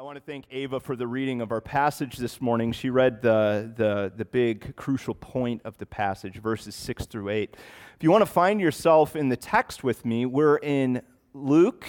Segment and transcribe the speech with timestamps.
[0.00, 2.72] I want to thank Ava for the reading of our passage this morning.
[2.72, 7.54] She read the, the, the big crucial point of the passage, verses 6 through 8.
[7.96, 11.02] If you want to find yourself in the text with me, we're in
[11.34, 11.86] Luke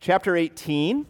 [0.00, 1.06] chapter 18,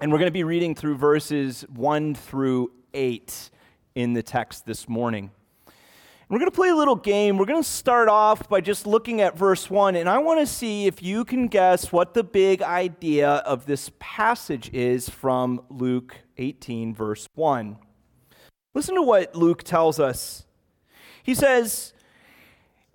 [0.00, 3.50] and we're going to be reading through verses 1 through 8
[3.96, 5.30] in the text this morning.
[6.30, 7.38] We're going to play a little game.
[7.38, 10.46] We're going to start off by just looking at verse 1, and I want to
[10.46, 16.16] see if you can guess what the big idea of this passage is from Luke
[16.36, 17.76] 18, verse 1.
[18.74, 20.46] Listen to what Luke tells us.
[21.24, 21.94] He says,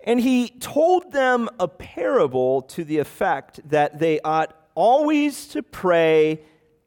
[0.02, 6.40] And he told them a parable to the effect that they ought always to pray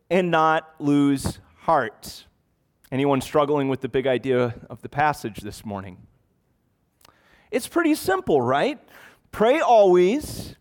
[0.10, 2.26] and not lose heart.
[2.92, 6.08] Anyone struggling with the big idea of the passage this morning?
[7.52, 8.80] It's pretty simple, right?
[9.32, 10.56] Pray always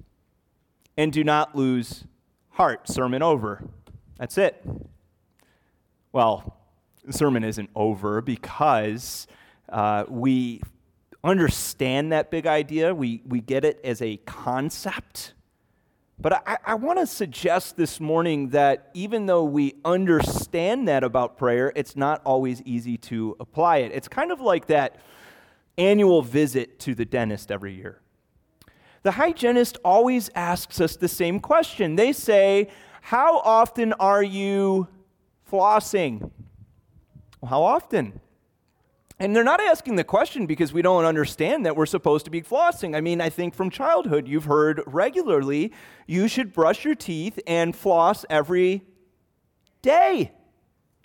[0.96, 2.04] and do not lose
[2.50, 2.88] heart.
[2.88, 3.64] Sermon over.
[4.18, 4.64] That's it.
[6.12, 6.56] Well,
[7.10, 9.26] sermon isn't over because
[9.68, 10.60] uh, we
[11.22, 15.34] understand that big idea, we, we get it as a concept.
[16.18, 21.36] But I, I want to suggest this morning that even though we understand that about
[21.38, 23.92] prayer, it's not always easy to apply it.
[23.92, 24.96] It's kind of like that
[25.78, 28.02] annual visit to the dentist every year.
[29.02, 31.96] The hygienist always asks us the same question.
[31.96, 32.68] They say,
[33.00, 34.88] How often are you
[35.50, 36.30] flossing?
[37.40, 38.20] Well, how often?
[39.20, 42.40] And they're not asking the question because we don't understand that we're supposed to be
[42.40, 42.94] flossing.
[42.94, 45.72] I mean, I think from childhood you've heard regularly
[46.06, 48.84] you should brush your teeth and floss every
[49.82, 50.32] day.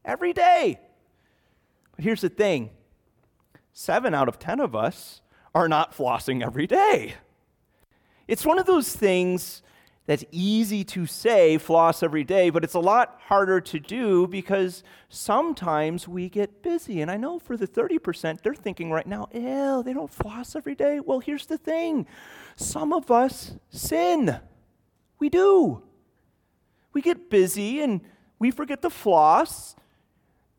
[0.05, 0.79] Every day.
[1.95, 2.69] But here's the thing
[3.73, 5.21] seven out of 10 of us
[5.53, 7.15] are not flossing every day.
[8.27, 9.61] It's one of those things
[10.05, 14.83] that's easy to say, floss every day, but it's a lot harder to do because
[15.07, 17.01] sometimes we get busy.
[17.01, 20.75] And I know for the 30%, they're thinking right now, ew, they don't floss every
[20.75, 20.99] day.
[20.99, 22.05] Well, here's the thing
[22.55, 24.39] some of us sin.
[25.19, 25.81] We do.
[26.91, 28.01] We get busy and
[28.39, 29.75] we forget to floss.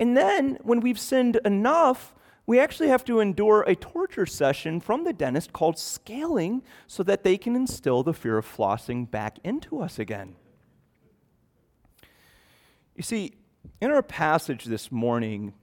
[0.01, 2.15] And then when we've sinned enough,
[2.47, 7.25] we actually have to endure a torture session from the dentist called scaling so that
[7.25, 10.37] they can instill the fear of flossing back into us again.
[12.95, 13.33] You see,
[13.81, 15.55] in our passage this morning,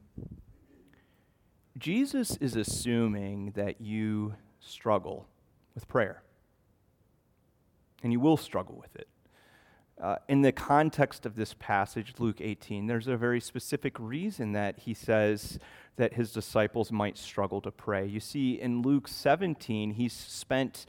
[1.78, 5.28] Jesus is assuming that you struggle
[5.76, 6.24] with prayer.
[8.04, 9.08] And you will struggle with it.
[10.02, 14.80] Uh, in the context of this passage, Luke 18, there's a very specific reason that
[14.80, 15.60] he says
[15.98, 18.08] that his disciples might struggle to pray.
[18.08, 20.88] You see, in Luke 17, he's spent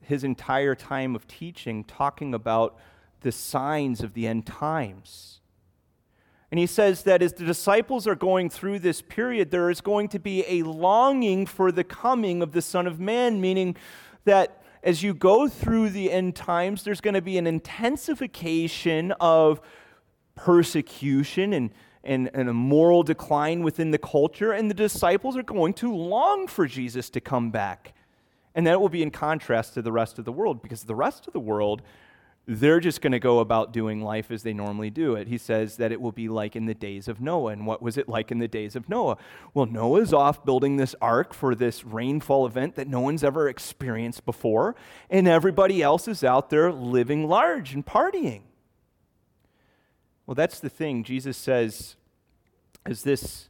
[0.00, 2.78] his entire time of teaching talking about
[3.20, 5.40] the signs of the end times.
[6.50, 10.08] And he says that as the disciples are going through this period, there is going
[10.08, 13.76] to be a longing for the coming of the Son of Man, meaning
[14.24, 19.62] that as you go through the end times, there's going to be an intensification of
[20.34, 21.70] persecution and,
[22.04, 26.46] and, and, a moral decline within the culture, and the disciples are going to long
[26.46, 27.94] for Jesus to come back.
[28.54, 31.26] And that will be in contrast to the rest of the world, because the rest
[31.26, 31.80] of the world
[32.46, 35.28] they're just going to go about doing life as they normally do it.
[35.28, 37.52] He says that it will be like in the days of Noah.
[37.52, 39.16] And what was it like in the days of Noah?
[39.54, 44.26] Well, Noah's off building this ark for this rainfall event that no one's ever experienced
[44.26, 44.76] before,
[45.08, 48.42] and everybody else is out there living large and partying.
[50.26, 51.02] Well, that's the thing.
[51.02, 51.96] Jesus says,
[52.84, 53.48] as this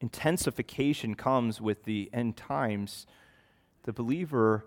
[0.00, 3.06] intensification comes with the end times,
[3.82, 4.66] the believer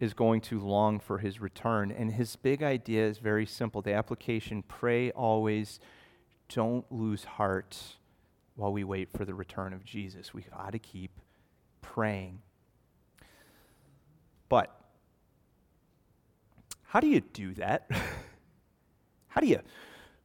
[0.00, 1.92] is going to long for his return.
[1.92, 3.82] And his big idea is very simple.
[3.82, 5.78] The application pray always,
[6.48, 7.76] don't lose heart
[8.56, 10.32] while we wait for the return of Jesus.
[10.32, 11.20] We got to keep
[11.82, 12.40] praying.
[14.48, 14.74] But
[16.82, 17.88] how do you do that?
[19.28, 19.60] how do you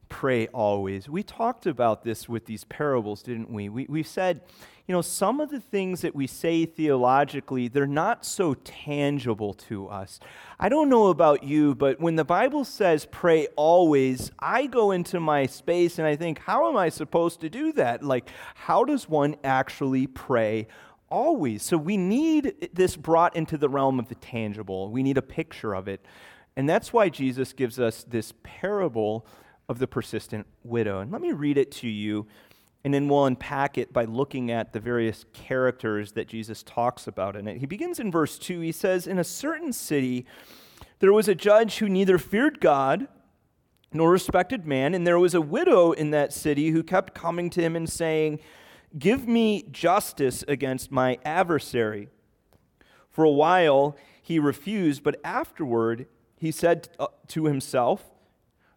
[0.08, 1.08] pray always?
[1.08, 3.68] We talked about this with these parables, didn't we?
[3.68, 4.40] we we said,
[4.86, 9.88] you know, some of the things that we say theologically, they're not so tangible to
[9.88, 10.20] us.
[10.60, 15.18] I don't know about you, but when the Bible says pray always, I go into
[15.18, 18.04] my space and I think, how am I supposed to do that?
[18.04, 20.68] Like, how does one actually pray
[21.10, 21.64] always?
[21.64, 24.90] So we need this brought into the realm of the tangible.
[24.90, 26.04] We need a picture of it.
[26.56, 29.26] And that's why Jesus gives us this parable
[29.68, 31.00] of the persistent widow.
[31.00, 32.26] And let me read it to you
[32.86, 37.34] and then we'll unpack it by looking at the various characters that Jesus talks about
[37.34, 37.58] in it.
[37.58, 38.60] He begins in verse 2.
[38.60, 40.24] He says, In a certain city,
[41.00, 43.08] there was a judge who neither feared God
[43.92, 44.94] nor respected man.
[44.94, 48.38] And there was a widow in that city who kept coming to him and saying,
[48.96, 52.08] Give me justice against my adversary.
[53.10, 56.06] For a while he refused, but afterward
[56.38, 58.04] he said uh, to himself,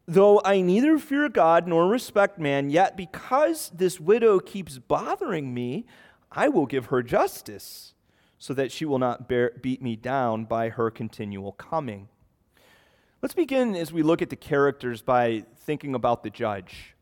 [0.09, 5.85] Though I neither fear God nor respect man, yet because this widow keeps bothering me,
[6.31, 7.93] I will give her justice,
[8.39, 12.07] so that she will not bear, beat me down by her continual coming.
[13.21, 16.95] Let's begin as we look at the characters by thinking about the judge.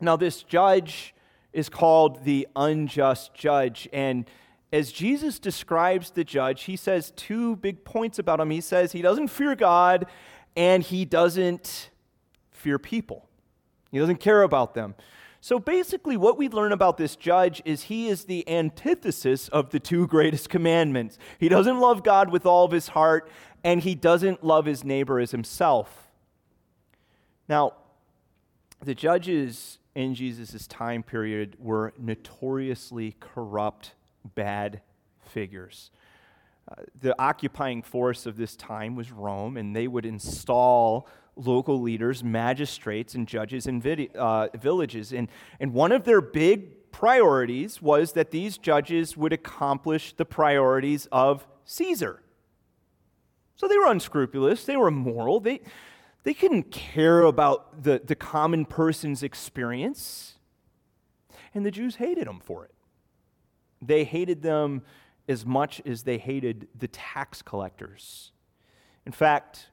[0.00, 1.14] Now, this judge
[1.52, 3.88] is called the unjust judge.
[3.92, 4.28] And
[4.72, 8.50] as Jesus describes the judge, he says two big points about him.
[8.50, 10.06] He says he doesn't fear God
[10.56, 11.90] and he doesn't
[12.66, 13.28] fear people,
[13.92, 14.96] he doesn't care about them.
[15.40, 19.78] So basically, what we learn about this judge is he is the antithesis of the
[19.78, 21.16] two greatest commandments.
[21.38, 23.30] He doesn't love God with all of his heart,
[23.62, 26.08] and he doesn't love his neighbor as himself.
[27.48, 27.74] Now,
[28.82, 33.92] the judges in Jesus' time period were notoriously corrupt,
[34.34, 34.80] bad
[35.20, 35.92] figures.
[36.68, 41.06] Uh, the occupying force of this time was Rome, and they would install
[41.36, 45.12] local leaders, magistrates, and judges in vid- uh, villages.
[45.12, 45.28] And,
[45.60, 51.46] and one of their big priorities was that these judges would accomplish the priorities of
[51.64, 52.22] Caesar.
[53.54, 55.60] So they were unscrupulous, they were immoral, they,
[56.24, 60.34] they couldn't care about the, the common person's experience.
[61.54, 62.74] And the Jews hated them for it.
[63.80, 64.82] They hated them
[65.28, 68.32] as much as they hated the tax collectors.
[69.04, 69.68] In fact,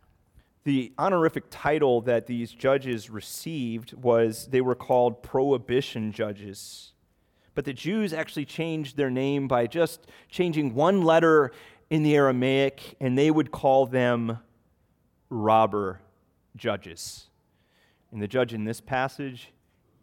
[0.64, 6.94] the honorific title that these judges received was they were called prohibition judges.
[7.56, 11.52] But the Jews actually changed their name by just changing one letter
[11.90, 14.40] in the Aramaic, and they would call them
[15.30, 16.00] robber
[16.56, 17.28] judges.
[18.12, 19.52] And the judge in this passage,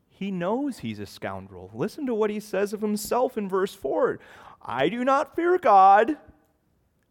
[0.08, 1.70] he knows he's a scoundrel.
[1.72, 4.20] Listen to what he says of himself in verse 4
[4.62, 6.18] I do not fear God,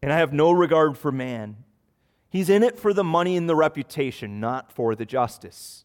[0.00, 1.56] and I have no regard for man.
[2.30, 5.84] He's in it for the money and the reputation, not for the justice.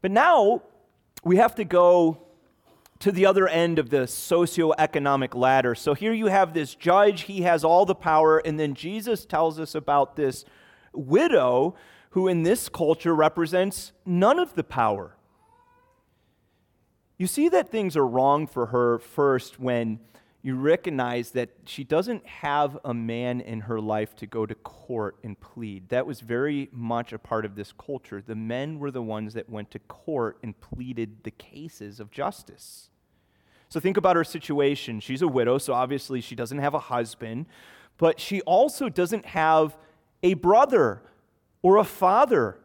[0.00, 0.62] But now
[1.22, 2.26] we have to go
[3.00, 5.74] to the other end of the socioeconomic ladder.
[5.74, 9.60] So here you have this judge, he has all the power, and then Jesus tells
[9.60, 10.46] us about this
[10.94, 11.74] widow
[12.10, 15.16] who in this culture represents none of the power.
[17.18, 20.00] You see that things are wrong for her first when
[20.44, 25.16] you recognize that she doesn't have a man in her life to go to court
[25.24, 25.88] and plead.
[25.88, 28.20] That was very much a part of this culture.
[28.20, 32.90] The men were the ones that went to court and pleaded the cases of justice.
[33.70, 35.00] So think about her situation.
[35.00, 37.46] She's a widow, so obviously she doesn't have a husband,
[37.96, 39.78] but she also doesn't have
[40.22, 41.00] a brother
[41.62, 42.58] or a father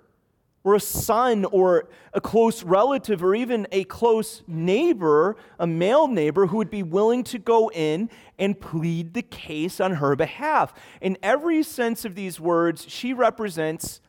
[0.63, 6.47] or a son or a close relative or even a close neighbor, a male neighbor
[6.47, 10.73] who would be willing to go in and plead the case on her behalf.
[11.01, 14.01] In every sense of these words, she represents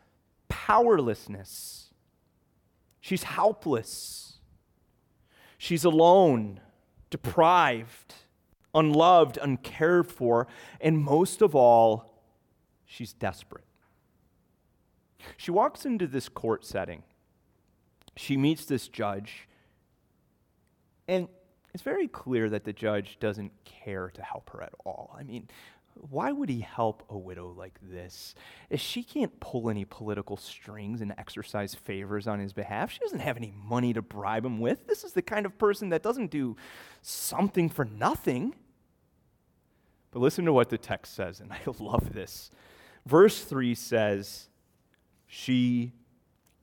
[0.49, 1.91] powerlessness.
[3.00, 4.38] She's helpless.
[5.56, 6.61] She's alone,
[7.11, 8.14] deprived,
[8.75, 10.46] unloved, uncared for,
[10.81, 12.23] and most of all,
[12.87, 13.64] she's desperate.
[15.37, 17.02] She walks into this court setting.
[18.17, 19.49] She meets this judge.
[21.08, 21.28] And
[21.72, 25.17] it's very clear that the judge doesn't care to help her at all.
[25.19, 25.48] I mean,
[25.94, 28.34] why would he help a widow like this?
[28.70, 33.20] If she can't pull any political strings and exercise favors on his behalf, she doesn't
[33.20, 34.86] have any money to bribe him with.
[34.86, 36.56] This is the kind of person that doesn't do
[37.03, 38.55] something for nothing.
[40.10, 42.50] But listen to what the text says, and I love this.
[43.06, 44.50] Verse 3 says,
[45.31, 45.93] she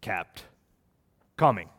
[0.01, 0.43] kept
[1.37, 1.69] coming.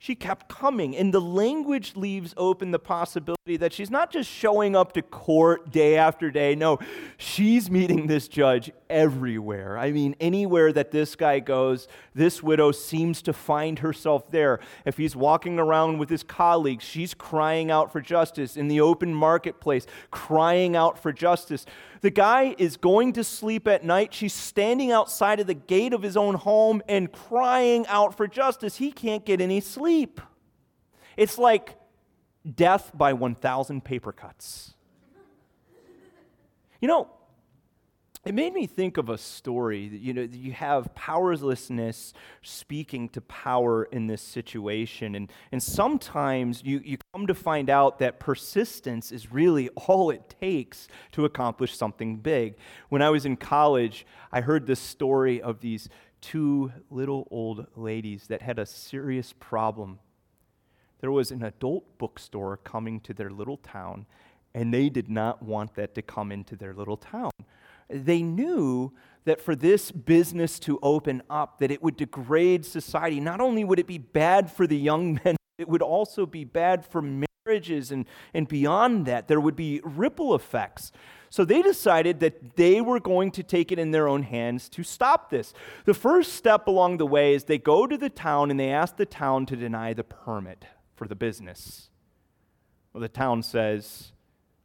[0.00, 4.76] She kept coming, and the language leaves open the possibility that she's not just showing
[4.76, 6.54] up to court day after day.
[6.54, 6.78] No,
[7.16, 9.76] she's meeting this judge everywhere.
[9.76, 14.60] I mean, anywhere that this guy goes, this widow seems to find herself there.
[14.84, 18.56] If he's walking around with his colleagues, she's crying out for justice.
[18.56, 21.66] In the open marketplace, crying out for justice.
[22.02, 24.14] The guy is going to sleep at night.
[24.14, 28.76] She's standing outside of the gate of his own home and crying out for justice.
[28.76, 29.87] He can't get any sleep.
[31.16, 31.76] It's like
[32.54, 34.74] death by 1,000 paper cuts.
[36.80, 37.08] You know,
[38.24, 43.84] it made me think of a story you know you have powerlessness speaking to power
[43.84, 45.14] in this situation.
[45.14, 50.34] And, and sometimes you, you come to find out that persistence is really all it
[50.40, 52.56] takes to accomplish something big.
[52.88, 55.88] When i was in college i heard this story of these
[56.20, 59.98] two little old ladies that had a serious problem.
[61.00, 64.06] There was an adult bookstore coming to their little town,
[64.54, 67.30] and they did not want that to come into their little town.
[67.88, 68.92] They knew
[69.24, 73.20] that for this business to open up that it would degrade society.
[73.20, 76.84] Not only would it be bad for the young men, it would also be bad
[76.84, 79.28] for marriages and, and beyond that.
[79.28, 80.92] There would be ripple effects.
[81.30, 84.82] So they decided that they were going to take it in their own hands to
[84.82, 85.52] stop this.
[85.84, 88.96] The first step along the way is they go to the town and they ask
[88.96, 90.64] the town to deny the permit
[90.96, 91.90] for the business.
[92.92, 94.12] Well, the town says,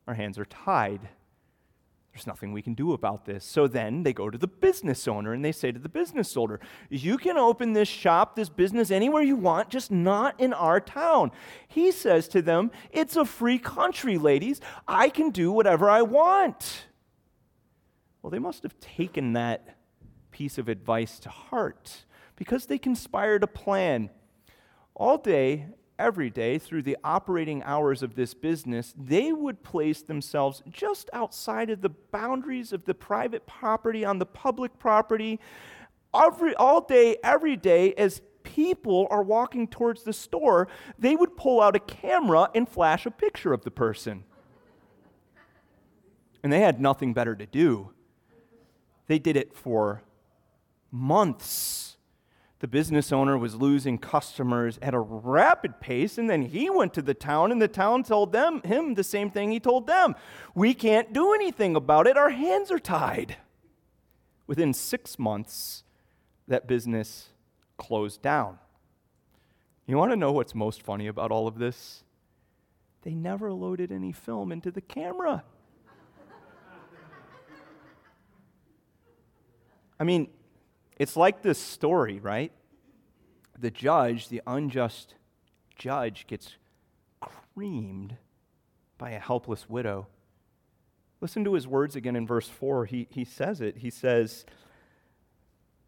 [0.07, 1.09] Our hands are tied.
[2.13, 3.43] There's nothing we can do about this.
[3.43, 6.59] So then they go to the business owner and they say to the business owner,
[6.89, 11.31] You can open this shop, this business anywhere you want, just not in our town.
[11.67, 14.61] He says to them, It's a free country, ladies.
[14.87, 16.85] I can do whatever I want.
[18.21, 19.77] Well, they must have taken that
[20.29, 22.05] piece of advice to heart
[22.35, 24.11] because they conspired a plan.
[24.93, 25.65] All day,
[26.03, 31.69] every day through the operating hours of this business, they would place themselves just outside
[31.69, 35.39] of the boundaries of the private property on the public property
[36.13, 40.67] every, all day, every day, as people are walking towards the store,
[40.99, 44.25] they would pull out a camera and flash a picture of the person.
[46.43, 47.91] And they had nothing better to do.
[49.07, 50.03] They did it for
[50.91, 51.92] months
[52.63, 57.01] the business owner was losing customers at a rapid pace, and then he went to
[57.01, 60.15] the town, and the town told them him the same thing he told them.
[60.55, 62.15] We can't do anything about it.
[62.15, 63.35] Our hands are tied.
[64.47, 65.83] Within six months,
[66.47, 67.31] that business
[67.75, 68.59] closed down.
[69.85, 72.05] You want to know what's most funny about all of this?
[73.01, 75.43] They never loaded any film into the camera.
[79.99, 80.29] I mean,
[80.97, 82.51] it's like this story, right?
[83.57, 85.15] The judge, the unjust
[85.75, 86.55] judge, gets
[87.21, 88.17] creamed
[88.97, 90.07] by a helpless widow.
[91.21, 92.85] Listen to his words again in verse 4.
[92.85, 93.77] He, he says it.
[93.77, 94.45] He says,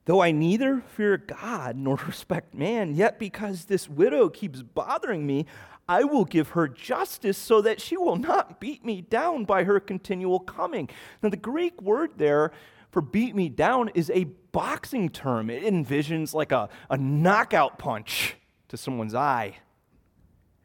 [0.06, 5.46] Though I neither fear God nor respect man, yet because this widow keeps bothering me,
[5.88, 9.80] I will give her justice so that she will not beat me down by her
[9.80, 10.90] continual coming.
[11.22, 12.52] Now, the Greek word there
[12.96, 14.24] for beat me down is a
[14.54, 15.50] boxing term.
[15.50, 18.38] It envisions like a, a knockout punch
[18.70, 19.58] to someone's eye.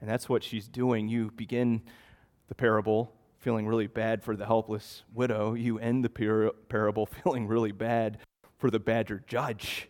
[0.01, 1.09] And that's what she's doing.
[1.09, 1.83] You begin
[2.47, 5.55] the parable feeling really bad for the helpless widow.
[5.55, 8.19] You end the par- parable feeling really bad
[8.59, 9.89] for the badger judge.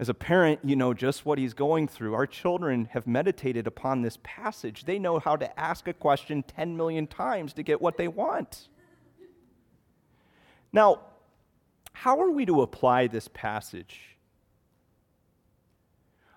[0.00, 2.14] As a parent, you know just what he's going through.
[2.14, 4.84] Our children have meditated upon this passage.
[4.84, 8.66] They know how to ask a question 10 million times to get what they want.
[10.72, 11.02] Now,
[12.00, 14.18] how are we to apply this passage?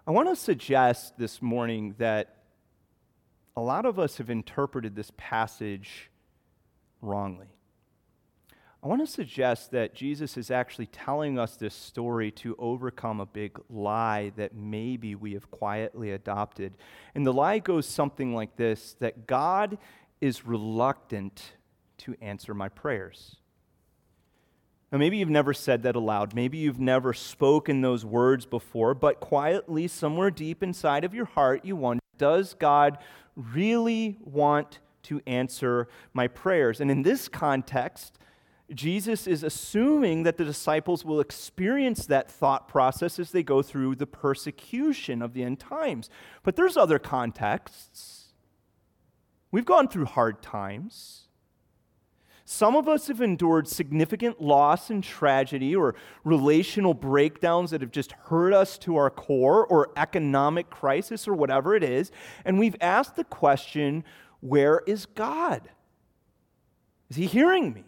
[0.08, 2.38] I want to suggest this morning that
[3.58, 6.10] a lot of us have interpreted this passage
[7.02, 7.48] wrongly.
[8.82, 13.26] I want to suggest that Jesus is actually telling us this story to overcome a
[13.26, 16.78] big lie that maybe we have quietly adopted.
[17.14, 19.78] And the lie goes something like this that God
[20.22, 21.52] is reluctant
[21.98, 23.39] to answer my prayers.
[24.92, 26.34] Now, maybe you've never said that aloud.
[26.34, 31.64] Maybe you've never spoken those words before, but quietly, somewhere deep inside of your heart,
[31.64, 32.98] you wonder Does God
[33.36, 36.82] really want to answer my prayers?
[36.82, 38.18] And in this context,
[38.74, 43.96] Jesus is assuming that the disciples will experience that thought process as they go through
[43.96, 46.10] the persecution of the end times.
[46.44, 48.26] But there's other contexts.
[49.52, 51.29] We've gone through hard times.
[52.52, 58.12] Some of us have endured significant loss and tragedy or relational breakdowns that have just
[58.14, 62.12] hurt us to our core or economic crisis or whatever it is.
[62.44, 64.04] And we've asked the question
[64.40, 65.70] where is God?
[67.12, 67.84] Is he hearing me?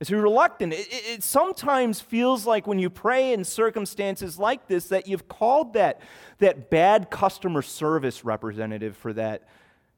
[0.00, 0.72] Is he reluctant?
[0.72, 5.28] It, it, it, sometimes feels like when you pray in circumstances like this that you've
[5.28, 6.00] called that,
[6.38, 9.46] that bad customer service representative for that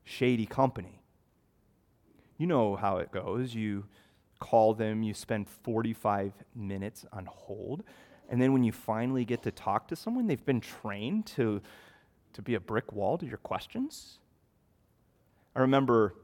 [0.03, 1.00] shady company.
[2.41, 3.55] You know how it goes.
[3.55, 3.85] You
[4.39, 7.83] call them, you spend 45 minutes on hold,
[8.31, 11.61] and then when you finally get to talk to someone, they've been trained to,
[12.33, 14.21] to be a brick wall to your questions.
[15.55, 16.15] I remember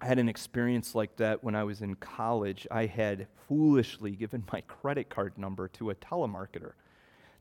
[0.00, 2.66] I had an experience like that when I was in college.
[2.72, 6.72] I had foolishly given my credit card number to a telemarketer.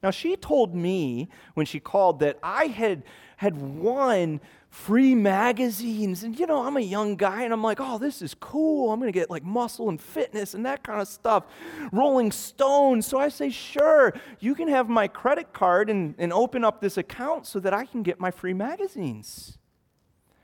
[0.04, 3.04] Now, she told me when she called that I had,
[3.38, 4.40] had won
[4.70, 6.24] free magazines.
[6.24, 8.92] And, you know, I'm a young guy and I'm like, oh, this is cool.
[8.92, 11.46] I'm going to get like muscle and fitness and that kind of stuff.
[11.92, 13.02] Rolling Stone.
[13.02, 16.98] So I say, sure, you can have my credit card and, and open up this
[16.98, 19.58] account so that I can get my free magazines.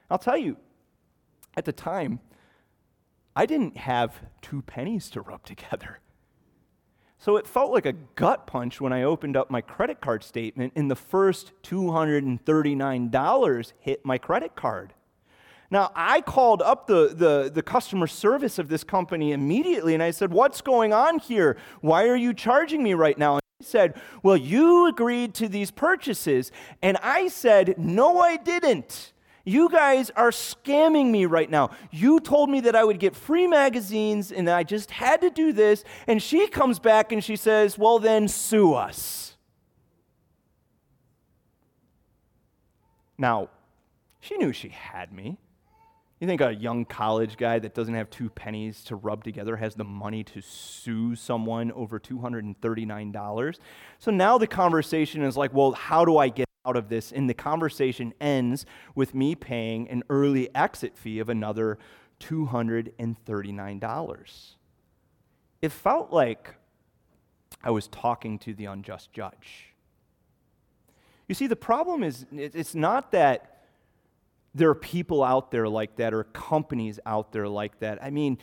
[0.09, 0.57] I'll tell you,
[1.55, 2.19] at the time,
[3.35, 5.99] I didn't have two pennies to rub together.
[7.23, 10.73] So it felt like a gut punch when I opened up my credit card statement
[10.75, 14.93] and the first $239 hit my credit card.
[15.71, 20.11] Now, I called up the, the, the, customer service of this company immediately and I
[20.11, 21.55] said, What's going on here?
[21.79, 23.35] Why are you charging me right now?
[23.35, 26.51] And he said, Well, you agreed to these purchases.
[26.81, 29.12] And I said, No, I didn't.
[29.45, 31.71] You guys are scamming me right now.
[31.91, 35.51] You told me that I would get free magazines and I just had to do
[35.51, 35.83] this.
[36.07, 39.35] And she comes back and she says, Well, then sue us.
[43.17, 43.49] Now,
[44.21, 45.37] she knew she had me.
[46.21, 49.75] You think a young college guy that doesn't have two pennies to rub together has
[49.75, 53.59] the money to sue someone over $239?
[53.99, 57.29] So now the conversation is like, well, how do I get out of this, and
[57.29, 58.65] the conversation ends
[58.95, 61.77] with me paying an early exit fee of another
[62.19, 64.55] $239.
[65.61, 66.55] It felt like
[67.63, 69.73] I was talking to the unjust judge.
[71.27, 73.49] You see, the problem is it's not that
[74.53, 78.03] there are people out there like that or companies out there like that.
[78.03, 78.37] I mean,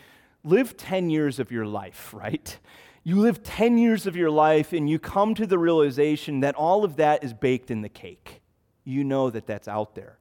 [0.45, 2.59] live 10 years of your life, right?
[3.03, 6.85] You live 10 years of your life and you come to the realization that all
[6.85, 8.43] of that is baked in the cake.
[8.85, 10.19] You know that that's out there.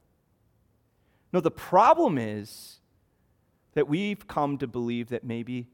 [1.34, 2.80] No, the problem is
[3.74, 5.68] that we've come to believe that maybe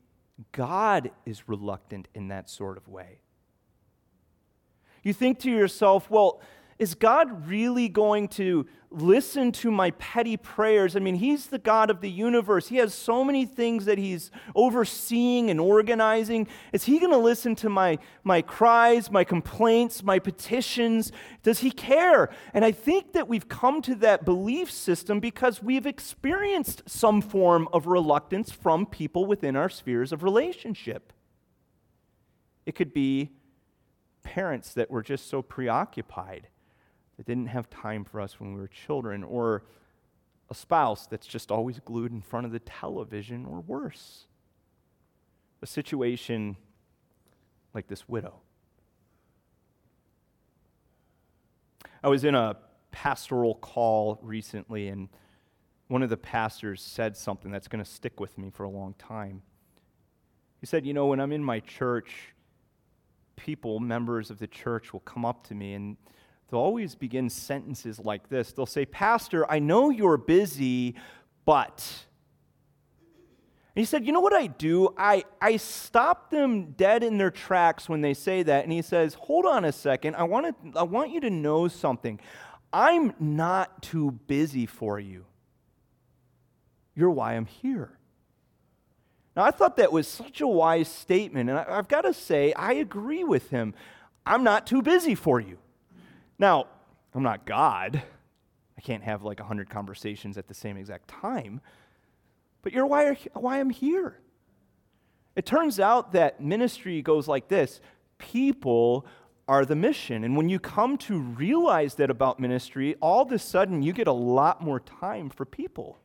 [0.51, 3.19] God is reluctant in that sort of way.
[5.03, 6.41] You think to yourself, well,
[6.77, 10.97] is God really going to listen to my petty prayers?
[10.97, 12.67] I mean, He's the God of the universe.
[12.67, 16.47] He has so many things that He's overseeing and organizing.
[16.73, 21.13] Is He going to listen to my, my cries, my complaints, my petitions?
[21.43, 22.29] Does He care?
[22.53, 27.69] And I think that we've come to that belief system because we've experienced some form
[27.71, 31.13] of reluctance from people within our spheres of relationship.
[32.65, 33.31] It could be
[34.23, 36.49] parents that were just so preoccupied
[37.17, 39.63] that didn't have time for us when we were children, or
[40.49, 44.27] a spouse that's just always glued in front of the television, or worse,
[45.61, 46.57] a situation
[47.73, 48.41] like this widow.
[52.03, 52.57] I was in a
[52.91, 55.09] pastoral call recently, and
[55.87, 58.93] one of the pastors said something that's going to stick with me for a long
[58.97, 59.41] time.
[60.61, 62.33] He said, You know, when I'm in my church,
[63.35, 65.97] people, members of the church, will come up to me and
[66.49, 68.51] they'll always begin sentences like this.
[68.51, 70.95] They'll say, Pastor, I know you're busy,
[71.45, 72.05] but.
[73.75, 74.93] And he said, You know what I do?
[74.97, 78.63] I, I stop them dead in their tracks when they say that.
[78.63, 80.15] And he says, Hold on a second.
[80.15, 82.19] I, wanna, I want you to know something.
[82.71, 85.25] I'm not too busy for you.
[86.95, 87.97] You're why I'm here.
[89.35, 91.49] Now, I thought that was such a wise statement.
[91.49, 93.73] And I, I've got to say, I agree with him.
[94.25, 95.57] I'm not too busy for you.
[96.37, 96.67] Now,
[97.13, 98.01] I'm not God.
[98.77, 101.61] I can't have like 100 conversations at the same exact time.
[102.61, 104.19] But you're why, why I'm here.
[105.35, 107.79] It turns out that ministry goes like this
[108.17, 109.05] people
[109.47, 110.23] are the mission.
[110.23, 114.07] And when you come to realize that about ministry, all of a sudden you get
[114.07, 115.99] a lot more time for people.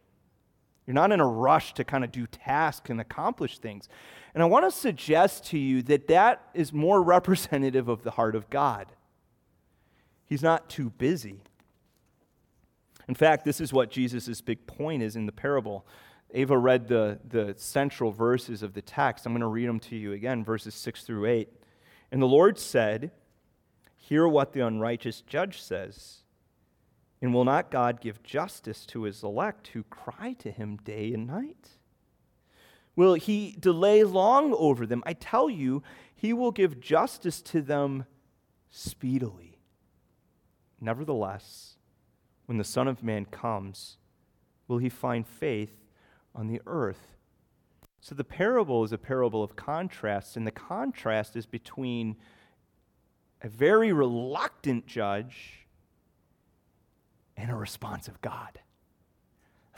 [0.86, 3.88] You're not in a rush to kind of do tasks and accomplish things.
[4.34, 8.34] And I want to suggest to you that that is more representative of the heart
[8.34, 8.88] of God.
[10.30, 11.42] He's not too busy.
[13.08, 15.84] In fact, this is what Jesus' big point is in the parable.
[16.32, 19.26] Ava read the, the central verses of the text.
[19.26, 21.48] I'm going to read them to you again, verses 6 through 8.
[22.12, 23.10] And the Lord said,
[23.96, 26.18] Hear what the unrighteous judge says.
[27.20, 31.26] And will not God give justice to his elect who cry to him day and
[31.26, 31.70] night?
[32.94, 35.02] Will he delay long over them?
[35.04, 35.82] I tell you,
[36.14, 38.06] he will give justice to them
[38.70, 39.49] speedily.
[40.80, 41.76] Nevertheless,
[42.46, 43.98] when the Son of Man comes,
[44.66, 45.76] will he find faith
[46.34, 47.16] on the earth?
[48.00, 52.16] So the parable is a parable of contrasts, and the contrast is between
[53.42, 55.66] a very reluctant judge
[57.36, 58.60] and a responsive God.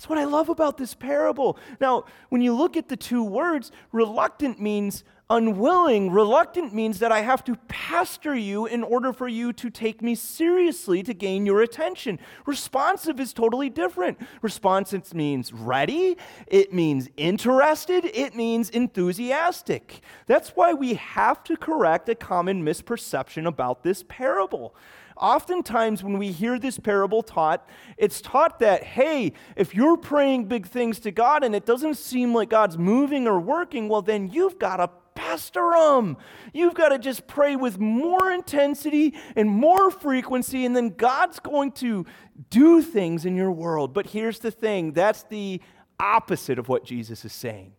[0.02, 1.56] That's what I love about this parable.
[1.80, 6.10] Now, when you look at the two words, reluctant means unwilling.
[6.10, 10.16] Reluctant means that I have to pastor you in order for you to take me
[10.16, 12.18] seriously to gain your attention.
[12.46, 14.18] Responsive is totally different.
[14.42, 16.16] Responsive means ready,
[16.48, 20.00] it means interested, it means enthusiastic.
[20.26, 24.74] That's why we have to correct a common misperception about this parable.
[25.16, 30.66] Oftentimes, when we hear this parable taught, it's taught that, hey, if you're praying big
[30.66, 34.59] things to God and it doesn't seem like God's moving or working, well, then you've
[34.59, 36.16] got to pastor them.
[36.53, 41.72] You've got to just pray with more intensity and more frequency, and then God's going
[41.72, 42.07] to
[42.51, 43.92] do things in your world.
[43.92, 45.61] But here's the thing that's the
[46.01, 47.72] opposite of what Jesus is saying.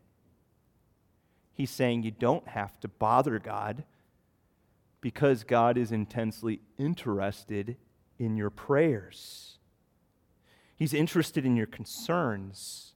[1.53, 3.83] He's saying you don't have to bother God
[5.03, 7.75] because God is intensely interested
[8.17, 9.57] in your prayers.
[10.77, 12.93] He's interested in your concerns.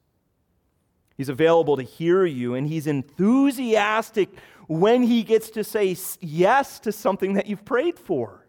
[1.18, 4.30] He's available to hear you, and he's enthusiastic
[4.68, 8.48] when he gets to say yes to something that you've prayed for.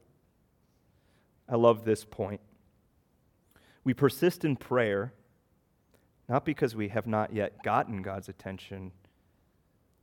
[1.48, 2.40] I love this point.
[3.82, 5.14] We persist in prayer
[6.28, 8.92] not because we have not yet gotten God's attention,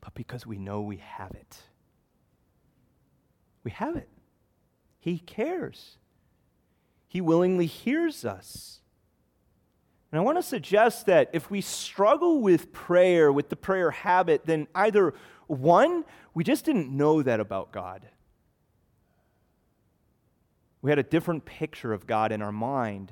[0.01, 1.61] but because we know we have it
[3.65, 4.07] we have it.
[4.99, 5.97] He cares.
[7.09, 8.79] He willingly hears us.
[10.11, 14.45] And I want to suggest that if we struggle with prayer, with the prayer habit,
[14.45, 15.13] then either
[15.47, 18.07] one, we just didn't know that about God.
[20.81, 23.11] We had a different picture of God in our mind,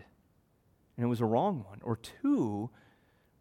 [0.96, 1.80] and it was a wrong one.
[1.84, 2.70] Or two,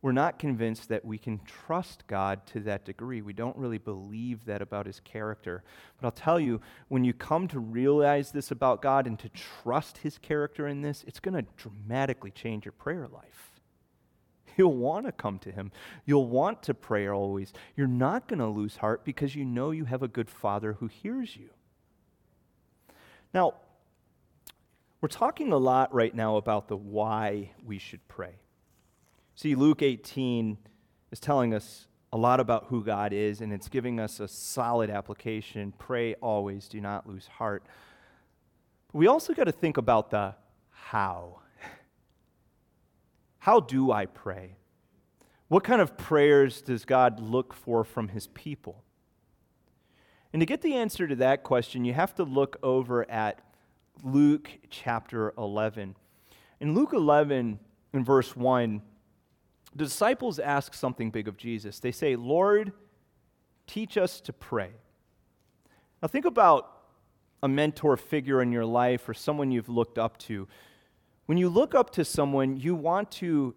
[0.02, 3.22] we're not convinced that we can trust God to that degree.
[3.22, 5.62] We don't really believe that about his character.
[5.96, 9.98] But I'll tell you, when you come to realize this about God and to trust
[9.98, 13.52] his character in this, it's going to dramatically change your prayer life.
[14.56, 15.70] You'll want to come to him.
[16.04, 17.52] You'll want to pray always.
[17.76, 20.88] You're not going to lose heart because you know you have a good father who
[20.88, 21.50] hears you.
[23.32, 23.54] Now,
[25.00, 28.41] we're talking a lot right now about the why we should pray.
[29.42, 30.56] See, Luke 18
[31.10, 34.88] is telling us a lot about who God is, and it's giving us a solid
[34.88, 35.74] application.
[35.78, 37.64] Pray always, do not lose heart.
[38.92, 40.36] But we also got to think about the
[40.70, 41.40] how.
[43.38, 44.58] How do I pray?
[45.48, 48.84] What kind of prayers does God look for from his people?
[50.32, 53.44] And to get the answer to that question, you have to look over at
[54.04, 55.96] Luke chapter 11.
[56.60, 57.58] In Luke 11,
[57.92, 58.82] in verse 1,
[59.74, 61.78] the disciples ask something big of Jesus.
[61.80, 62.72] They say, Lord,
[63.66, 64.70] teach us to pray.
[66.02, 66.70] Now, think about
[67.42, 70.46] a mentor figure in your life or someone you've looked up to.
[71.26, 73.54] When you look up to someone, you want to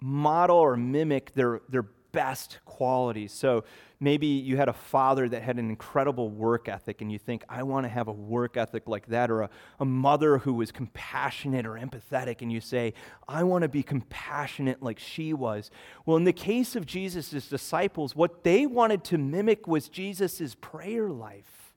[0.00, 3.32] model or mimic their, their best qualities.
[3.32, 3.64] So
[4.00, 7.62] maybe you had a father that had an incredible work ethic, and you think, I
[7.62, 11.66] want to have a work ethic like that, or a, a mother who was compassionate
[11.66, 12.94] or empathetic, and you say,
[13.28, 15.70] I want to be compassionate like she was.
[16.06, 21.10] Well, in the case of Jesus' disciples, what they wanted to mimic was Jesus' prayer
[21.10, 21.74] life.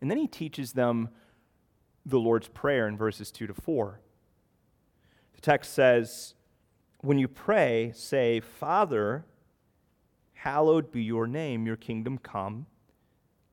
[0.00, 1.10] And then he teaches them
[2.06, 4.00] the Lord's Prayer in verses 2 to 4.
[5.34, 6.34] The text says,
[7.00, 9.24] when you pray, say, Father,
[10.36, 12.66] hallowed be your name, your kingdom come.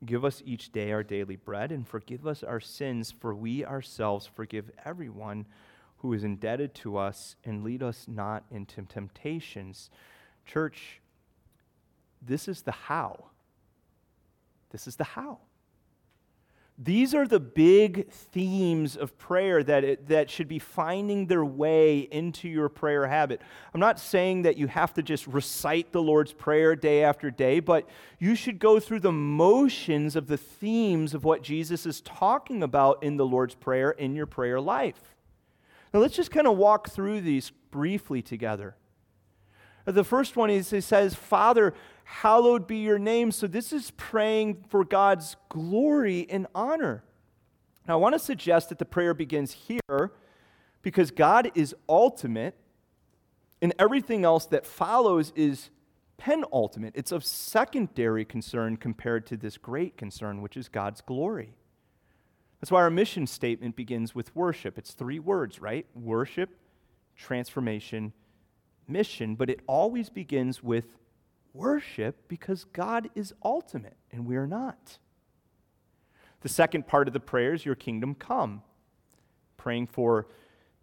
[0.04, 4.26] Give us each day our daily bread, and forgive us our sins, for we ourselves
[4.26, 5.46] forgive everyone
[5.98, 9.88] who is indebted to us, and lead us not into temptations.
[10.44, 11.00] Church,
[12.20, 13.24] this is the how.
[14.70, 15.38] This is the how.
[16.76, 22.00] These are the big themes of prayer that, it, that should be finding their way
[22.00, 23.40] into your prayer habit.
[23.72, 27.60] I'm not saying that you have to just recite the Lord's Prayer day after day,
[27.60, 32.60] but you should go through the motions of the themes of what Jesus is talking
[32.60, 35.14] about in the Lord's Prayer in your prayer life.
[35.92, 38.74] Now, let's just kind of walk through these briefly together.
[39.84, 41.72] The first one is, he says, Father,
[42.04, 43.32] hallowed be your name.
[43.32, 47.02] So this is praying for God's glory and honor.
[47.86, 50.12] Now, I want to suggest that the prayer begins here
[50.82, 52.54] because God is ultimate,
[53.60, 55.70] and everything else that follows is
[56.18, 56.92] penultimate.
[56.94, 61.54] It's of secondary concern compared to this great concern, which is God's glory.
[62.60, 64.78] That's why our mission statement begins with worship.
[64.78, 65.86] It's three words, right?
[65.94, 66.50] Worship,
[67.16, 68.12] transformation,
[68.86, 70.86] mission, but it always begins with
[71.54, 74.98] worship because God is ultimate and we are not.
[76.40, 78.62] The second part of the prayer is your kingdom come,
[79.56, 80.26] praying for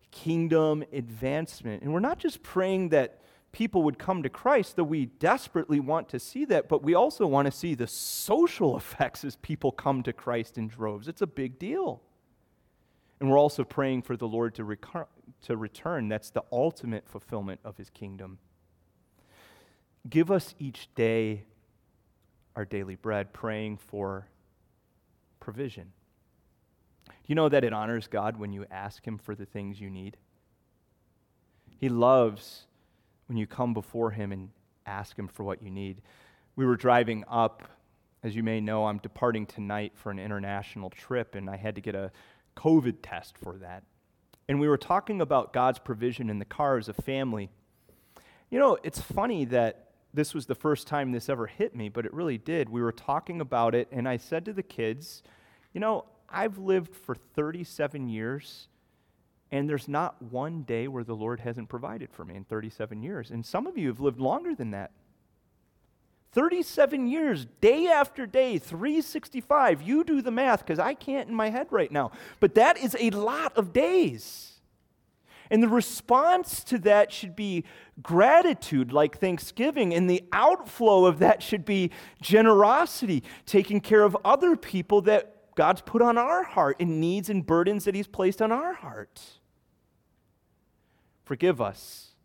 [0.09, 1.83] kingdom advancement.
[1.83, 6.09] And we're not just praying that people would come to Christ, though we desperately want
[6.09, 10.03] to see that, but we also want to see the social effects as people come
[10.03, 11.07] to Christ in droves.
[11.07, 12.01] It's a big deal.
[13.19, 14.77] And we're also praying for the Lord to,
[15.43, 16.09] to return.
[16.09, 18.39] That's the ultimate fulfillment of his kingdom.
[20.09, 21.43] Give us each day
[22.55, 24.27] our daily bread, praying for
[25.39, 25.91] provision.
[27.07, 29.89] Do you know that it honors God when you ask Him for the things you
[29.89, 30.17] need?
[31.77, 32.65] He loves
[33.27, 34.49] when you come before Him and
[34.85, 36.01] ask Him for what you need.
[36.55, 37.63] We were driving up.
[38.23, 41.81] As you may know, I'm departing tonight for an international trip, and I had to
[41.81, 42.11] get a
[42.55, 43.83] COVID test for that.
[44.47, 47.49] And we were talking about God's provision in the car as a family.
[48.49, 52.05] You know, it's funny that this was the first time this ever hit me, but
[52.05, 52.69] it really did.
[52.69, 55.23] We were talking about it, and I said to the kids,
[55.73, 58.67] You know, I've lived for 37 years,
[59.51, 63.31] and there's not one day where the Lord hasn't provided for me in 37 years.
[63.31, 64.91] And some of you have lived longer than that.
[66.33, 69.81] 37 years, day after day, 365.
[69.81, 72.11] You do the math because I can't in my head right now.
[72.39, 74.50] But that is a lot of days.
[75.51, 77.65] And the response to that should be
[78.01, 79.93] gratitude, like thanksgiving.
[79.93, 85.81] And the outflow of that should be generosity, taking care of other people that God's
[85.81, 89.21] put on our heart and needs and burdens that He's placed on our heart.
[91.25, 92.15] Forgive us.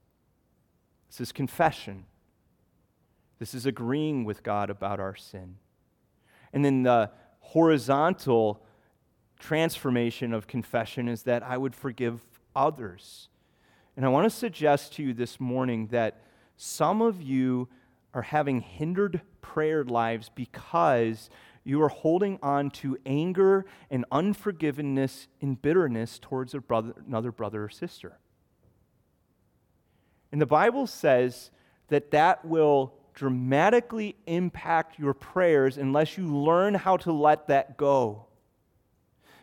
[1.08, 2.04] This is confession.
[3.40, 5.56] This is agreeing with God about our sin.
[6.52, 7.10] And then the
[7.40, 8.62] horizontal
[9.40, 12.22] transformation of confession is that I would forgive
[12.56, 13.28] others.
[13.96, 16.22] And I want to suggest to you this morning that
[16.56, 17.68] some of you
[18.14, 21.30] are having hindered prayer lives because
[21.64, 27.68] you are holding on to anger and unforgiveness and bitterness towards brother, another brother or
[27.68, 28.18] sister.
[30.32, 31.50] And the Bible says
[31.88, 38.26] that that will dramatically impact your prayers unless you learn how to let that go.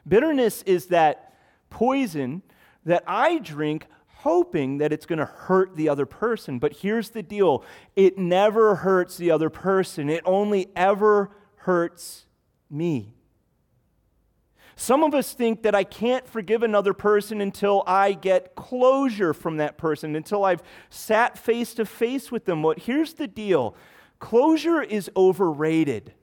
[0.07, 1.33] Bitterness is that
[1.69, 2.43] poison
[2.85, 3.87] that I drink
[4.23, 6.57] hoping that it's going to hurt the other person.
[6.57, 7.63] But here's the deal
[7.95, 12.25] it never hurts the other person, it only ever hurts
[12.69, 13.13] me.
[14.75, 19.57] Some of us think that I can't forgive another person until I get closure from
[19.57, 22.63] that person, until I've sat face to face with them.
[22.63, 23.75] But here's the deal
[24.19, 26.13] closure is overrated.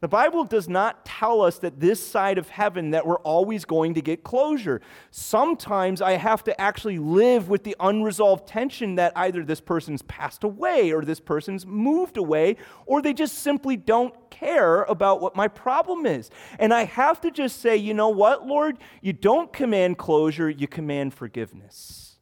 [0.00, 3.94] The Bible does not tell us that this side of heaven that we're always going
[3.94, 4.80] to get closure.
[5.10, 10.44] Sometimes I have to actually live with the unresolved tension that either this person's passed
[10.44, 12.56] away or this person's moved away
[12.86, 16.30] or they just simply don't care about what my problem is.
[16.60, 18.78] And I have to just say, you know what, Lord?
[19.02, 22.18] You don't command closure, you command forgiveness.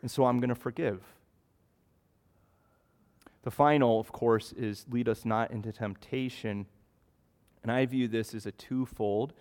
[0.00, 1.02] And so I'm going to forgive.
[3.42, 6.64] The final, of course, is lead us not into temptation
[7.62, 9.32] and I view this as a twofold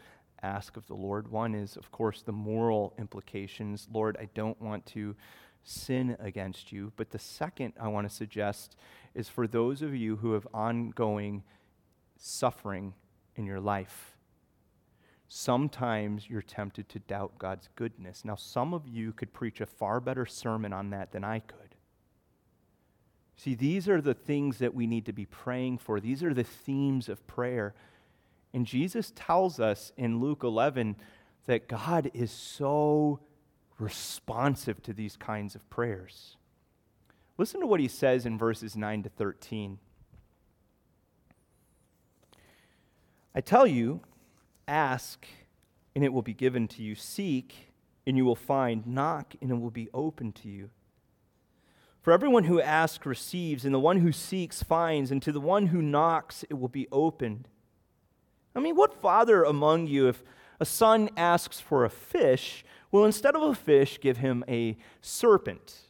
[0.41, 1.29] ask of the Lord.
[1.29, 3.87] One is, of course, the moral implications.
[3.91, 5.15] Lord, I don't want to
[5.63, 6.93] sin against you.
[6.95, 8.75] But the second I want to suggest
[9.13, 11.43] is for those of you who have ongoing
[12.17, 12.93] suffering
[13.35, 14.15] in your life.
[15.27, 18.23] Sometimes you're tempted to doubt God's goodness.
[18.23, 21.75] Now, some of you could preach a far better sermon on that than I could.
[23.35, 25.99] See, these are the things that we need to be praying for.
[25.99, 27.75] These are the themes of prayer.
[28.53, 30.95] And Jesus tells us in Luke 11
[31.45, 33.19] that God is so
[33.79, 36.37] responsive to these kinds of prayers.
[37.37, 39.77] Listen to what he says in verses 9 to 13.
[43.35, 44.01] I tell you,
[44.67, 45.27] ask,
[45.95, 46.95] and it will be given to you.
[46.95, 47.71] Seek,
[48.07, 48.87] and you will find.
[48.87, 50.71] Knock, and it will be open to you.
[52.01, 55.67] For everyone who asks receives, and the one who seeks finds, and to the one
[55.67, 57.47] who knocks it will be opened.
[58.57, 60.23] I mean, what father among you, if
[60.59, 65.81] a son asks for a fish, will instead of a fish give him a serpent?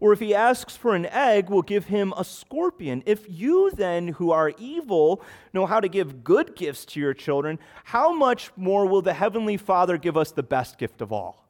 [0.00, 3.04] Or if he asks for an egg, will give him a scorpion.
[3.06, 5.22] If you then, who are evil,
[5.52, 9.56] know how to give good gifts to your children, how much more will the Heavenly
[9.56, 11.46] Father give us the best gift of all,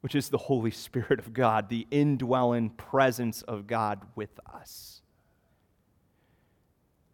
[0.00, 5.00] which is the Holy Spirit of God, the indwelling presence of God with us?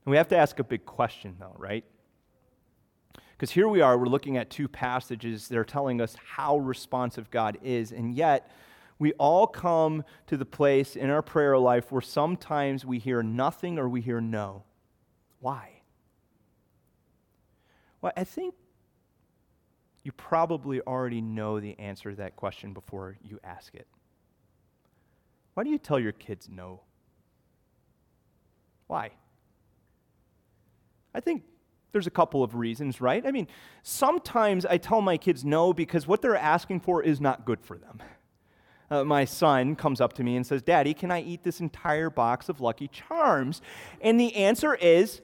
[0.06, 1.84] And we have to ask a big question, though, right?
[3.36, 7.30] Because here we are, we're looking at two passages that are telling us how responsive
[7.30, 8.50] God is, and yet
[8.98, 13.78] we all come to the place in our prayer life where sometimes we hear nothing
[13.78, 14.64] or we hear no.
[15.40, 15.82] Why?
[18.00, 18.54] Well, I think
[20.02, 23.86] you probably already know the answer to that question before you ask it.
[25.54, 26.80] Why do you tell your kids no?
[28.86, 29.10] Why?
[31.14, 31.42] I think
[31.96, 33.26] there's a couple of reasons, right?
[33.26, 33.48] I mean,
[33.82, 37.78] sometimes I tell my kids no because what they're asking for is not good for
[37.78, 38.02] them.
[38.90, 42.10] Uh, my son comes up to me and says, Daddy, can I eat this entire
[42.10, 43.62] box of Lucky Charms?
[44.02, 45.22] And the answer is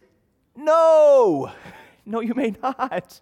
[0.56, 1.52] no.
[2.04, 3.20] No, you may not.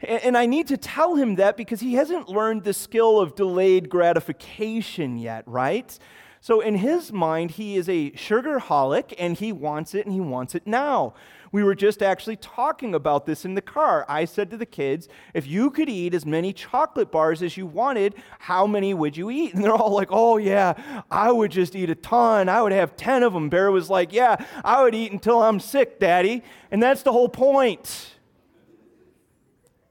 [0.00, 3.88] And I need to tell him that because he hasn't learned the skill of delayed
[3.88, 5.96] gratification yet, right?
[6.40, 10.56] So in his mind, he is a sugarholic and he wants it and he wants
[10.56, 11.14] it now.
[11.52, 14.06] We were just actually talking about this in the car.
[14.08, 17.66] I said to the kids, if you could eat as many chocolate bars as you
[17.66, 19.52] wanted, how many would you eat?
[19.62, 22.48] And they're all like, oh, yeah, I would just eat a ton.
[22.48, 23.50] I would have 10 of them.
[23.50, 26.42] Bear was like, yeah, I would eat until I'm sick, Daddy.
[26.70, 28.14] And that's the whole point.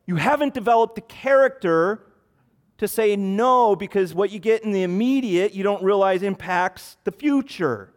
[0.07, 2.07] You haven't developed the character
[2.79, 7.11] to say no because what you get in the immediate you don't realize impacts the
[7.11, 7.93] future.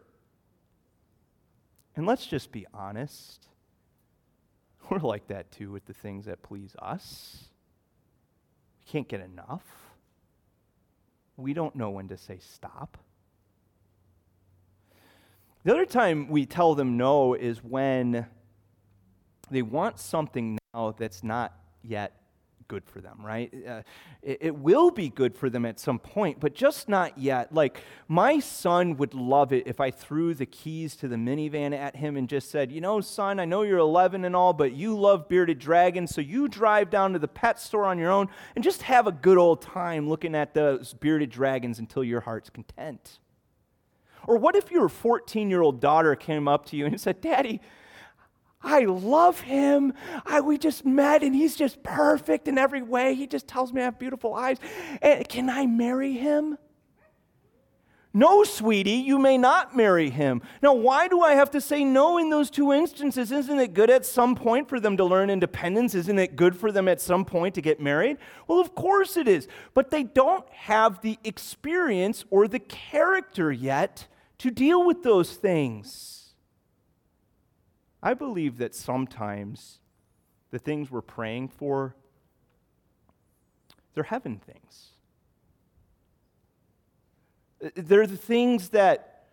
[1.95, 3.47] And let's just be honest.
[4.89, 7.45] We're like that too with the things that please us.
[8.79, 9.63] We can't get enough.
[11.37, 12.97] We don't know when to say stop.
[15.63, 18.27] The other time we tell them no is when
[19.49, 22.13] they want something now that's not yet
[22.67, 23.53] good for them, right?
[23.67, 23.81] Uh,
[24.21, 27.53] it, it, will be good for them at some point, but just not yet.
[27.53, 31.95] Like, my son would love it if I threw the keys to the minivan at
[31.95, 34.97] him and just said, You know, son, I know you're 11 and all, but you
[34.97, 38.63] love bearded dragons, so you drive down to the pet store on your own and
[38.63, 43.19] just have a good old time looking at those bearded dragons until your heart's content.
[44.27, 47.61] Or what if your 14 year old daughter came up to you and said, Daddy,
[48.65, 49.93] I love him.
[50.25, 53.13] I, we just met and he's just perfect in every way.
[53.13, 54.57] He just tells me I have beautiful eyes.
[55.01, 56.57] And can I marry him?
[58.11, 60.41] No, sweetie, you may not marry him.
[60.63, 63.29] Now, why do I have to say no in those two instances?
[63.29, 65.93] Isn't it good at some point for them to learn independence?
[65.93, 68.17] Isn't it good for them at some point to get married?
[68.47, 69.49] Well, of course it is.
[69.73, 76.24] But they don't have the experience or the character yet to deal with those things.
[78.01, 79.79] I believe that sometimes
[80.51, 81.95] the things we're praying for,
[83.93, 84.91] they're heaven things.
[87.75, 89.27] They're the things that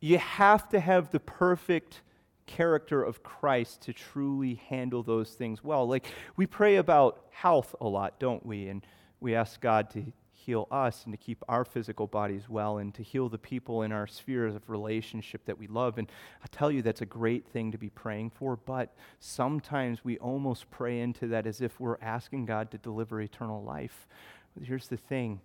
[0.00, 2.02] you have to have the perfect
[2.46, 5.88] character of Christ to truly handle those things well.
[5.88, 8.68] Like we pray about health a lot, don't we?
[8.68, 8.84] And
[9.20, 10.12] we ask God to
[10.44, 13.92] heal us and to keep our physical bodies well and to heal the people in
[13.92, 15.98] our spheres of relationship that we love.
[15.98, 16.10] And
[16.42, 20.70] I tell you, that's a great thing to be praying for, but sometimes we almost
[20.70, 24.08] pray into that as if we're asking God to deliver eternal life.
[24.54, 25.40] But here's the thing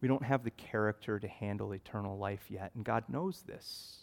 [0.00, 3.98] we don't have the character to handle eternal life yet, and God knows this.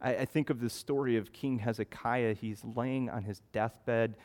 [0.00, 2.34] I, I think of the story of King Hezekiah.
[2.34, 4.16] He's laying on his deathbed,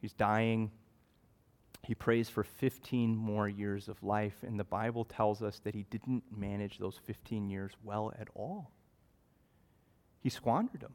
[0.00, 0.70] he's dying
[1.82, 5.84] he prays for 15 more years of life, and the Bible tells us that he
[5.90, 8.70] didn't manage those 15 years well at all.
[10.20, 10.94] He squandered them.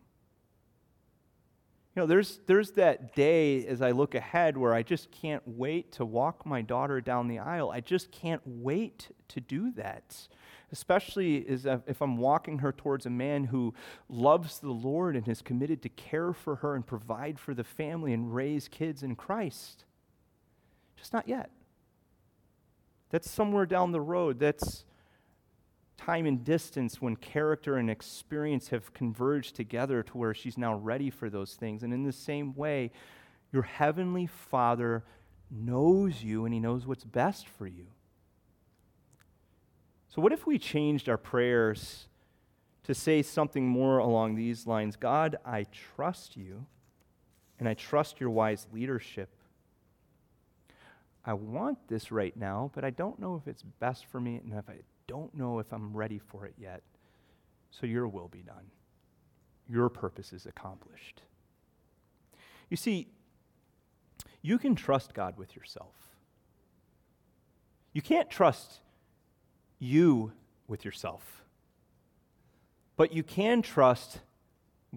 [1.94, 5.92] You know, there's, there's that day as I look ahead where I just can't wait
[5.94, 7.72] to walk my daughter down the aisle.
[7.72, 10.16] I just can't wait to do that,
[10.72, 13.74] especially as if I'm walking her towards a man who
[14.08, 18.14] loves the Lord and is committed to care for her and provide for the family
[18.14, 19.84] and raise kids in Christ.
[20.98, 21.50] Just not yet.
[23.10, 24.40] That's somewhere down the road.
[24.40, 24.84] That's
[25.98, 31.10] time and distance when character and experience have converged together to where she's now ready
[31.10, 31.84] for those things.
[31.84, 32.92] And in the same way,
[33.52, 35.04] your heavenly Father
[35.50, 37.88] knows you and he knows what's best for you.
[40.10, 42.08] So, what if we changed our prayers
[42.84, 46.66] to say something more along these lines God, I trust you,
[47.60, 49.30] and I trust your wise leadership.
[51.28, 54.54] I want this right now, but I don't know if it's best for me, and
[54.54, 56.82] if I don't know if I'm ready for it yet.
[57.70, 58.72] So your will be done.
[59.68, 61.22] Your purpose is accomplished.
[62.70, 63.10] You see,
[64.42, 65.94] you can trust God with yourself.
[67.92, 68.80] You can't trust
[69.80, 70.32] you
[70.66, 71.44] with yourself,
[72.96, 74.22] but you can trust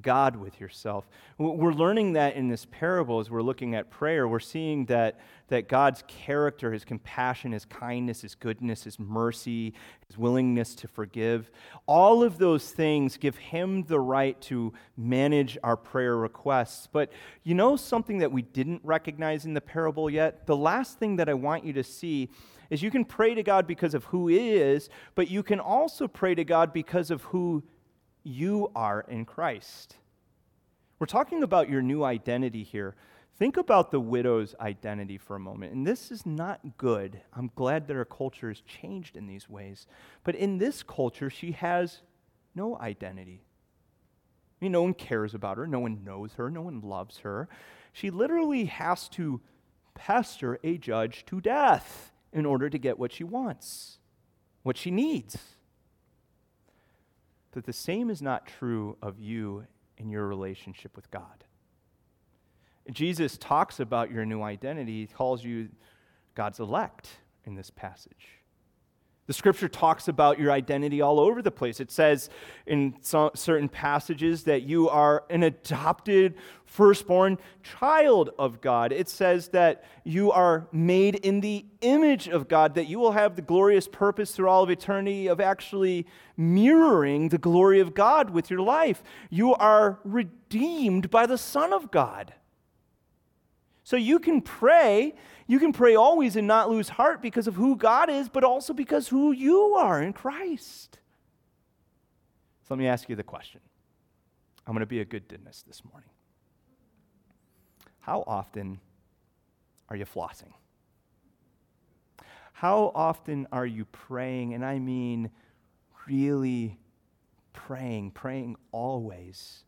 [0.01, 1.09] God with yourself.
[1.37, 4.29] We're learning that in this parable as we're looking at prayer.
[4.29, 5.19] We're seeing that,
[5.49, 9.75] that God's character, his compassion, his kindness, his goodness, his mercy,
[10.07, 11.51] his willingness to forgive,
[11.87, 16.87] all of those things give him the right to manage our prayer requests.
[16.91, 17.13] But
[17.43, 20.47] you know something that we didn't recognize in the parable yet?
[20.47, 22.31] The last thing that I want you to see
[22.71, 26.07] is you can pray to God because of who he is, but you can also
[26.07, 27.65] pray to God because of who
[28.23, 29.97] you are in Christ.
[30.99, 32.95] We're talking about your new identity here.
[33.39, 35.73] Think about the widow's identity for a moment.
[35.73, 37.23] And this is not good.
[37.33, 39.87] I'm glad that our culture has changed in these ways.
[40.25, 42.01] But in this culture, she has
[42.55, 43.43] no identity.
[44.61, 47.49] I mean, no one cares about her, no one knows her, no one loves her.
[47.95, 49.41] She literally has to
[49.95, 53.99] pester a judge to death in order to get what she wants,
[54.63, 55.39] what she needs
[57.53, 59.67] that the same is not true of you
[59.99, 61.45] in your relationship with God.
[62.91, 65.01] Jesus talks about your new identity.
[65.01, 65.69] He calls you
[66.35, 67.09] God's elect
[67.45, 68.40] in this passage.
[69.27, 71.79] The scripture talks about your identity all over the place.
[71.79, 72.31] It says
[72.67, 78.93] in some, certain passages that you are an adopted firstborn child of God.
[78.93, 83.37] It says that you are made in the image of God, that you will have
[83.37, 86.07] the glorious purpose through all of eternity of actually
[86.37, 89.03] mirroring the glory of God with your life.
[89.31, 92.35] You are redeemed by the Son of God.
[93.91, 95.15] So you can pray
[95.49, 98.73] you can pray always and not lose heart because of who God is, but also
[98.73, 101.01] because who you are in Christ.
[102.63, 103.61] So let me ask you the question.
[104.65, 106.09] I'm going to be a good dentist this morning.
[107.99, 108.79] How often
[109.89, 110.53] are you flossing?
[112.53, 114.55] How often are you praying?
[114.55, 115.31] And I mean
[116.07, 116.79] really
[117.53, 119.65] praying, praying always,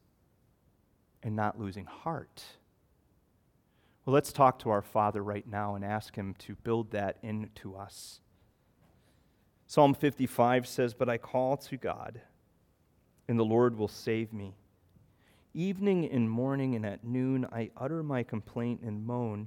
[1.25, 2.45] and not losing heart.
[4.05, 7.77] Well, let's talk to our Father right now and ask Him to build that into
[7.77, 8.19] us.
[9.69, 12.21] Psalm 55 says, But I call to God,
[13.29, 14.57] and the Lord will save me.
[15.55, 19.47] Evening and morning and at noon I utter my complaint and moan,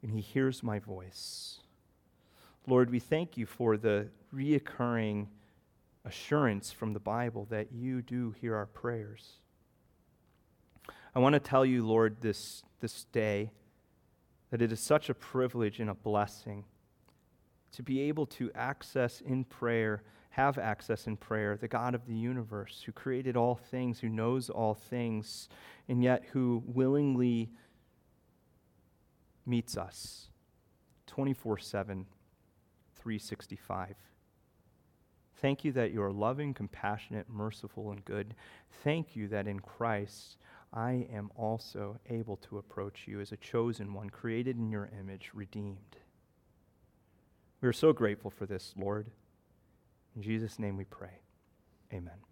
[0.00, 1.58] and He hears my voice.
[2.68, 5.26] Lord, we thank you for the reoccurring
[6.04, 9.38] assurance from the Bible that you do hear our prayers.
[11.16, 13.50] I want to tell you, Lord, this, this day
[14.52, 16.62] that it is such a privilege and a blessing
[17.72, 22.14] to be able to access in prayer, have access in prayer, the God of the
[22.14, 25.48] universe who created all things, who knows all things,
[25.88, 27.50] and yet who willingly
[29.46, 30.28] meets us
[31.06, 32.06] 24 7,
[32.96, 33.96] 365.
[35.40, 38.34] Thank you that you are loving, compassionate, merciful, and good.
[38.84, 40.36] Thank you that in Christ
[40.72, 45.30] I am also able to approach you as a chosen one, created in your image,
[45.34, 45.96] redeemed.
[47.60, 49.10] We are so grateful for this, Lord.
[50.16, 51.20] In Jesus' name we pray.
[51.92, 52.31] Amen.